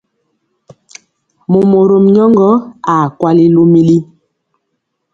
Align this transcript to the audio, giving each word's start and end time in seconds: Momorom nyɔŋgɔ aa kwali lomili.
Momorom 1.51 2.05
nyɔŋgɔ 2.15 2.49
aa 2.93 3.05
kwali 3.19 3.45
lomili. 3.55 3.97